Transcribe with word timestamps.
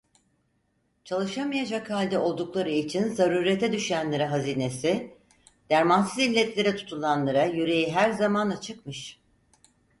Çalışamayacak 1.03 1.89
halde 1.89 2.17
oldukları 2.17 2.69
için 2.69 3.09
zarurete 3.09 3.71
düşenlere 3.71 4.25
hâzinesi, 4.27 5.17
dermansız 5.69 6.19
illetlere 6.19 6.75
tutulanlara 6.75 7.45
yüreği 7.45 7.91
her 7.91 8.11
zaman 8.11 8.49
açıkmış. 8.49 9.19